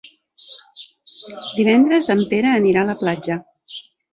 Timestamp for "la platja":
2.91-3.41